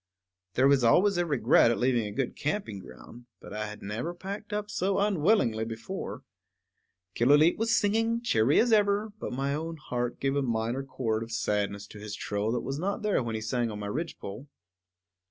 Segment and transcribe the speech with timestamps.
[0.55, 4.15] There is always a regret at leaving a good camping ground, but I had never
[4.15, 6.23] packed up so unwillingly before.
[7.15, 11.31] Killooleet was singing, cheery as ever; but my own heart gave a minor chord of
[11.31, 14.47] sadness to his trill that was not there when he sang on my ridgepole.